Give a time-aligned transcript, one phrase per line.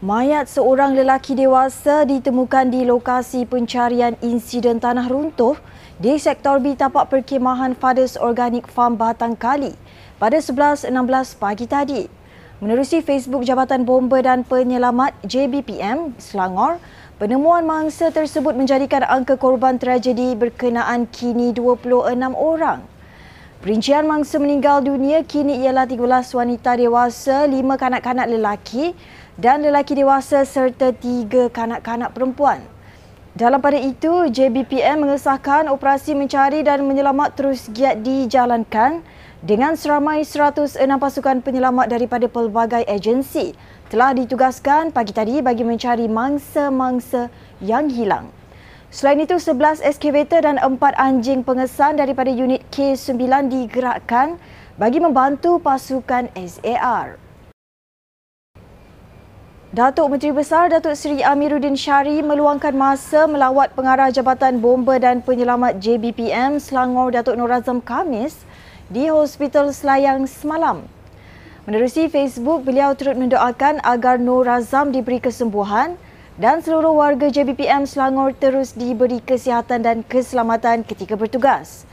[0.00, 5.60] Mayat seorang lelaki dewasa ditemukan di lokasi pencarian insiden tanah runtuh
[6.00, 9.76] di sektor B tapak perkemahan Fathers Organic Farm Batang Kali
[10.16, 10.88] pada 11.16
[11.36, 12.02] pagi tadi.
[12.64, 16.80] Menerusi Facebook Jabatan Bomba dan Penyelamat JBPM Selangor,
[17.20, 22.80] penemuan mangsa tersebut menjadikan angka korban tragedi berkenaan kini 26 orang.
[23.60, 28.96] Perincian mangsa meninggal dunia kini ialah 13 wanita dewasa, 5 kanak-kanak lelaki
[29.36, 32.64] dan lelaki dewasa serta 3 kanak-kanak perempuan.
[33.36, 39.04] Dalam pada itu, JBPM mengesahkan operasi mencari dan menyelamat terus giat dijalankan
[39.44, 43.52] dengan seramai 106 pasukan penyelamat daripada pelbagai agensi
[43.92, 47.28] telah ditugaskan pagi tadi bagi mencari mangsa-mangsa
[47.60, 48.39] yang hilang.
[48.90, 54.34] Selain itu, 11 eskavator dan 4 anjing pengesan daripada unit K9 digerakkan
[54.74, 57.14] bagi membantu pasukan SAR.
[59.70, 65.78] Datuk Menteri Besar Datuk Seri Amiruddin Syari meluangkan masa melawat pengarah Jabatan Bomba dan Penyelamat
[65.78, 68.42] JBPM Selangor Datuk Nur Azam Kamis
[68.90, 70.82] di Hospital Selayang semalam.
[71.70, 75.94] Menerusi Facebook, beliau turut mendoakan agar Nur Azam diberi kesembuhan
[76.40, 81.84] dan seluruh warga JBPM Selangor terus diberi kesihatan dan keselamatan ketika bertugas.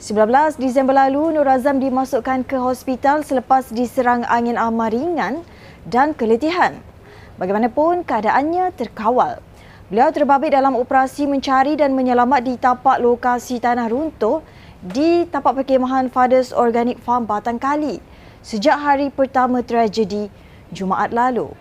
[0.00, 5.44] 19 Disember lalu, Nur Azam dimasukkan ke hospital selepas diserang angin amar ringan
[5.84, 6.80] dan keletihan.
[7.36, 9.44] Bagaimanapun, keadaannya terkawal.
[9.92, 14.40] Beliau terbabit dalam operasi mencari dan menyelamat di tapak lokasi tanah runtuh
[14.80, 18.00] di tapak perkemahan Fathers Organic Farm Batang Kali
[18.40, 20.32] sejak hari pertama tragedi
[20.72, 21.52] Jumaat lalu.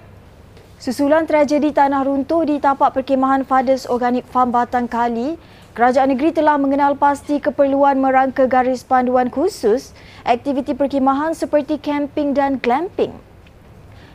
[0.80, 5.36] Susulan tragedi tanah runtuh di tapak perkemahan Fathers Organic Farm Batang Kali,
[5.76, 9.92] kerajaan negeri telah mengenal pasti keperluan merangka garis panduan khusus
[10.24, 13.12] aktiviti perkemahan seperti camping dan glamping.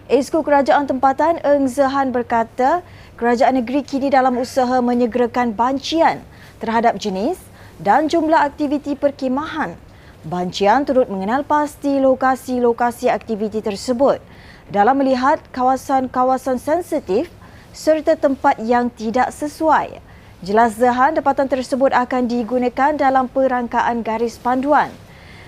[0.09, 2.81] Esko Kerajaan Tempatan Eng Zehan berkata,
[3.21, 6.25] kerajaan negeri kini dalam usaha menyegerakan bancian
[6.65, 7.37] terhadap jenis
[7.77, 9.77] dan jumlah aktiviti perkemahan.
[10.25, 14.25] Bancian turut mengenal pasti lokasi-lokasi aktiviti tersebut
[14.73, 17.29] dalam melihat kawasan-kawasan sensitif
[17.75, 19.99] serta tempat yang tidak sesuai.
[20.45, 24.93] Jelas Zahan, dapatan tersebut akan digunakan dalam perangkaan garis panduan.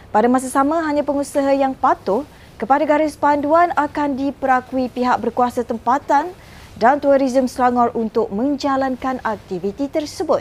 [0.09, 2.25] Pada masa sama, hanya pengusaha yang patuh
[2.56, 6.33] kepada garis panduan akan diperakui pihak berkuasa tempatan
[6.81, 10.41] dan Tourism Selangor untuk menjalankan aktiviti tersebut.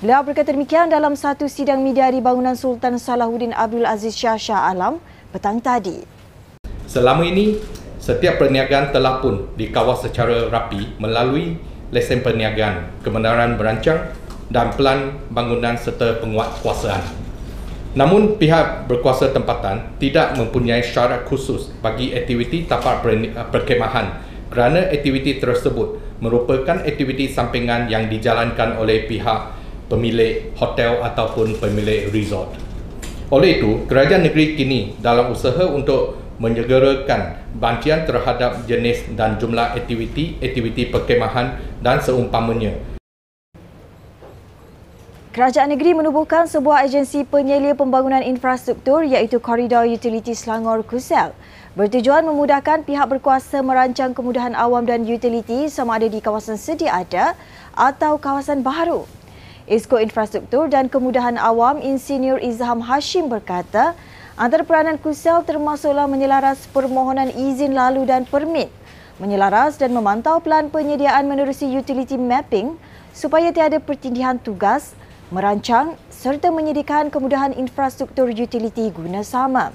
[0.00, 4.72] Beliau berkata demikian dalam satu sidang media di bangunan Sultan Salahuddin Abdul Aziz Shah Shah
[4.72, 4.98] Alam
[5.30, 6.02] petang tadi.
[6.90, 7.60] Selama ini,
[8.02, 11.54] Setiap perniagaan telah pun dikawal secara rapi melalui
[11.94, 14.10] lesen perniagaan, kebenaran berancang
[14.50, 16.98] dan pelan bangunan serta penguatkuasaan.
[17.94, 23.06] Namun pihak berkuasa tempatan tidak mempunyai syarat khusus bagi aktiviti tapak
[23.54, 24.18] perkemahan
[24.50, 29.54] kerana aktiviti tersebut merupakan aktiviti sampingan yang dijalankan oleh pihak
[29.86, 32.50] pemilik hotel ataupun pemilik resort.
[33.30, 40.90] Oleh itu, kerajaan negeri kini dalam usaha untuk menyegerakan bancian terhadap jenis dan jumlah aktiviti-aktiviti
[40.90, 42.74] perkemahan dan seumpamanya.
[45.32, 51.32] Kerajaan negeri menubuhkan sebuah agensi penyelia pembangunan infrastruktur iaitu Koridor Utility Selangor KUSEL
[51.72, 57.32] bertujuan memudahkan pihak berkuasa merancang kemudahan awam dan utiliti sama ada di kawasan sedia ada
[57.72, 59.08] atau kawasan baru.
[59.64, 63.94] Esko Infrastruktur dan Kemudahan Awam Insinyur Izham Hashim berkata,
[64.32, 68.72] Antara peranan KUSEL termasuklah menyelaras permohonan izin lalu dan permit,
[69.20, 72.80] menyelaras dan memantau pelan penyediaan menerusi utility mapping
[73.12, 74.96] supaya tiada pertindihan tugas,
[75.28, 79.68] merancang serta menyediakan kemudahan infrastruktur utility guna sama.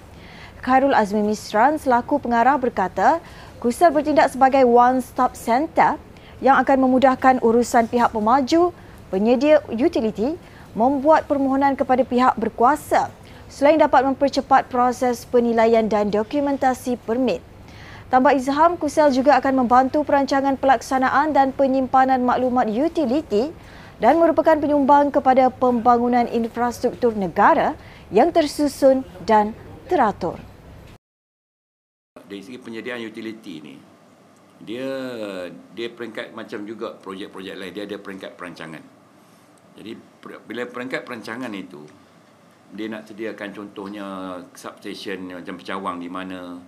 [0.66, 3.22] Khairul Azmi Misran selaku pengarah berkata,
[3.62, 6.02] KUSEL bertindak sebagai one-stop center
[6.42, 8.74] yang akan memudahkan urusan pihak pemaju,
[9.14, 10.34] penyedia utility
[10.74, 13.14] membuat permohonan kepada pihak berkuasa
[13.58, 17.42] selain dapat mempercepat proses penilaian dan dokumentasi permit.
[18.14, 23.50] Tambah Izham, KUSEL juga akan membantu perancangan pelaksanaan dan penyimpanan maklumat utiliti
[23.98, 27.74] dan merupakan penyumbang kepada pembangunan infrastruktur negara
[28.14, 29.58] yang tersusun dan
[29.90, 30.38] teratur.
[32.14, 33.76] Dari segi penyediaan utiliti ini,
[34.62, 34.86] dia
[35.74, 38.84] dia peringkat macam juga projek-projek lain, dia ada peringkat perancangan.
[39.82, 39.92] Jadi
[40.46, 42.07] bila peringkat perancangan itu,
[42.74, 46.60] dia nak sediakan contohnya substation macam pecawang di mana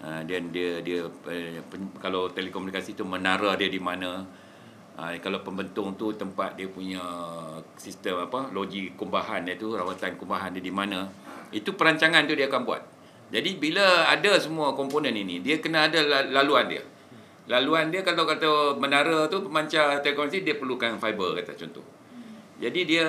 [0.00, 1.60] uh, dan dia dia uh,
[2.00, 4.24] kalau telekomunikasi tu menara dia di mana
[4.96, 7.02] uh, kalau pembentung tu tempat dia punya
[7.76, 11.04] sistem apa logi kumbahan dia tu rawatan kumbahan dia di mana
[11.52, 12.82] itu perancangan tu dia akan buat
[13.28, 16.84] jadi bila ada semua komponen ini dia kena ada laluan dia
[17.44, 21.84] Laluan dia kalau kata menara tu pemancar telekomunikasi dia perlukan fiber kata contoh.
[22.62, 23.06] Jadi dia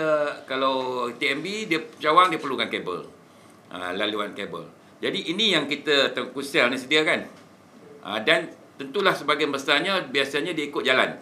[0.49, 3.05] kalau TMB dia cawang dia perlukan kabel.
[3.69, 4.65] Ha, laluan kabel.
[5.03, 7.19] Jadi ini yang kita Tengku Sel ni sediakan.
[8.01, 8.49] Ha, dan
[8.79, 11.13] tentulah sebagai besarnya biasanya dia ikut jalan.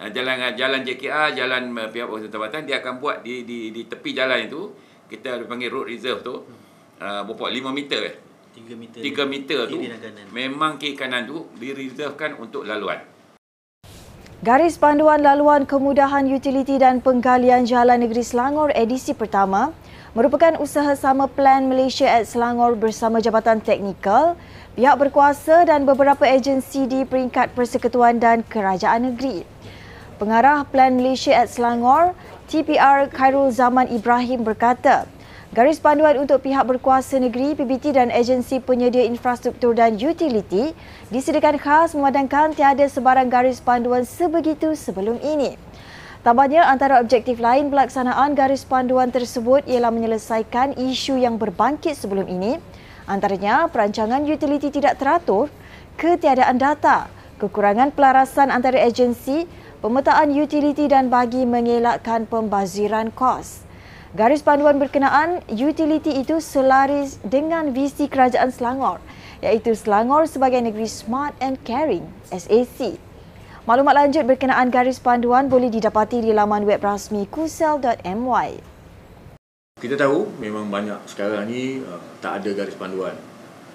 [0.00, 4.14] Ha, jalan jalan JKR, jalan uh, pihak tempatan dia akan buat di di di tepi
[4.14, 4.72] jalan itu
[5.10, 6.34] kita panggil road reserve tu.
[6.98, 8.16] Uh, berapa 5 meter eh?
[8.58, 8.98] 3 meter.
[8.98, 9.78] 3 meter tu
[10.34, 12.98] memang kiri kanan tu direservekan untuk laluan.
[14.38, 19.74] Garis Panduan Laluan Kemudahan Utiliti dan Penggalian Jalan Negeri Selangor edisi pertama
[20.14, 24.38] merupakan usaha sama Plan Malaysia at Selangor bersama Jabatan Teknikal,
[24.78, 29.42] pihak berkuasa dan beberapa agensi di peringkat Persekutuan dan Kerajaan Negeri.
[30.22, 32.14] Pengarah Plan Malaysia at Selangor,
[32.46, 35.10] TPR Khairul Zaman Ibrahim berkata,
[35.48, 40.76] Garis panduan untuk pihak berkuasa negeri, PBT dan agensi penyedia infrastruktur dan utiliti
[41.08, 45.56] disediakan khas memadangkan tiada sebarang garis panduan sebegitu sebelum ini.
[46.20, 52.60] Tambahnya, antara objektif lain pelaksanaan garis panduan tersebut ialah menyelesaikan isu yang berbangkit sebelum ini,
[53.08, 55.48] antaranya perancangan utiliti tidak teratur,
[55.96, 57.08] ketiadaan data,
[57.40, 59.48] kekurangan pelarasan antara agensi,
[59.80, 63.67] pemetaan utiliti dan bagi mengelakkan pembaziran kos.
[64.16, 69.04] Garis panduan berkenaan utiliti itu selaris dengan visi Kerajaan Selangor
[69.44, 72.96] iaitu Selangor sebagai negeri smart and caring SAC.
[73.68, 78.50] Maklumat lanjut berkenaan garis panduan boleh didapati di laman web rasmi kusel.my.
[79.76, 83.12] Kita tahu memang banyak sekarang ni uh, tak ada garis panduan.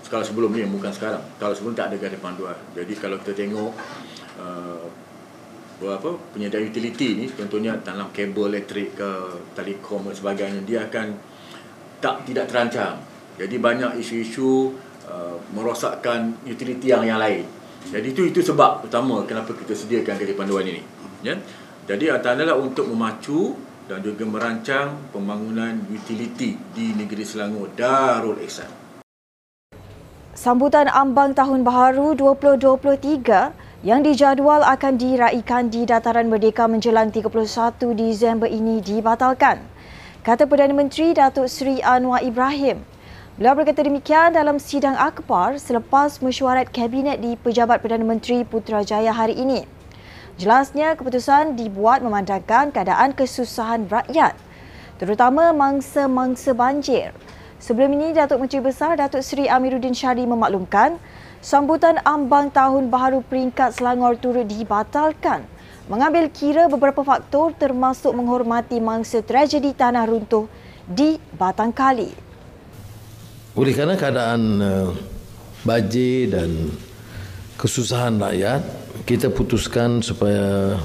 [0.02, 1.22] Sekarang sebelum ni bukan sekarang.
[1.38, 2.58] Kalau sebelum tak ada garis panduan.
[2.74, 3.70] Jadi kalau kita tengok
[4.42, 4.82] uh,
[5.82, 9.10] apa penyedia utility ni contohnya dalam kabel elektrik ke
[9.58, 11.12] telekom dan sebagainya dia akan
[12.00, 13.02] tak tidak terancang
[13.34, 14.78] jadi banyak isu-isu
[15.10, 17.46] uh, merosakkan utility yang yang lain.
[17.90, 20.82] Jadi itu itu sebab utama kenapa kita sediakan garis panduan ini.
[21.26, 21.36] Ya?
[21.90, 23.58] Jadi antara untuk memacu
[23.90, 28.72] dan juga merancang pembangunan utility di negeri Selangor Darul Ihsan.
[30.34, 38.48] Sambutan ambang tahun baharu 2023 yang dijadual akan diraikan di Dataran Merdeka menjelang 31 Disember
[38.48, 39.60] ini dibatalkan.
[40.24, 42.80] Kata Perdana Menteri Datuk Seri Anwar Ibrahim.
[43.36, 49.36] Beliau berkata demikian dalam sidang akbar selepas mesyuarat kabinet di Pejabat Perdana Menteri Putrajaya hari
[49.36, 49.68] ini.
[50.40, 54.32] Jelasnya keputusan dibuat memandangkan keadaan kesusahan rakyat
[54.96, 57.12] terutama mangsa-mangsa banjir.
[57.60, 60.96] Sebelum ini Datuk Menteri Besar Datuk Seri Amiruddin Syari memaklumkan
[61.44, 65.44] sambutan ambang tahun baharu peringkat Selangor turut dibatalkan
[65.92, 70.48] mengambil kira beberapa faktor termasuk menghormati mangsa tragedi tanah runtuh
[70.88, 72.16] di Batang Kali.
[73.60, 74.90] Oleh kerana keadaan uh,
[75.68, 76.72] banjir dan
[77.60, 78.64] kesusahan rakyat,
[79.04, 80.80] kita putuskan supaya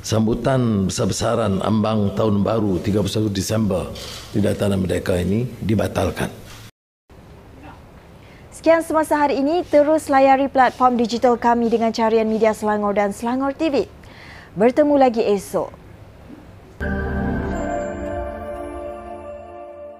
[0.00, 3.92] sambutan besar-besaran ambang tahun baru 31 Disember
[4.32, 6.47] di Dataran Merdeka ini dibatalkan.
[8.68, 13.56] Sekian semasa hari ini, terus layari platform digital kami dengan carian media Selangor dan Selangor
[13.56, 13.88] TV.
[14.60, 15.72] Bertemu lagi esok.